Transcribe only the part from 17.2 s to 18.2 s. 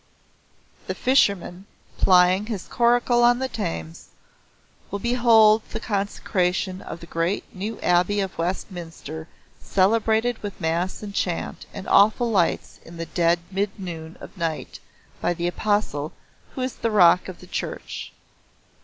of the Church.